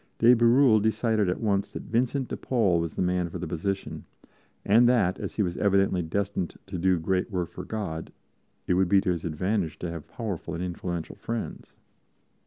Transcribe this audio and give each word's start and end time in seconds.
De 0.17 0.35
Bérulle 0.35 0.81
decided 0.81 1.29
at 1.29 1.39
once 1.41 1.69
that 1.69 1.83
Vincent 1.83 2.27
de 2.27 2.35
Paul 2.35 2.79
was 2.79 2.95
the 2.95 3.03
man 3.03 3.29
for 3.29 3.37
the 3.37 3.45
position 3.47 4.05
and 4.65 4.89
that, 4.89 5.19
as 5.19 5.35
he 5.35 5.43
was 5.43 5.57
evidently 5.57 6.01
destined 6.01 6.55
to 6.65 6.79
do 6.79 6.97
great 6.97 7.29
work 7.29 7.51
for 7.51 7.63
God, 7.63 8.11
it 8.65 8.73
would 8.73 8.89
be 8.89 8.99
to 9.01 9.11
his 9.11 9.25
advantage 9.25 9.77
to 9.77 9.91
have 9.91 10.07
powerful 10.07 10.55
and 10.55 10.63
influential 10.63 11.17
friends. 11.17 11.75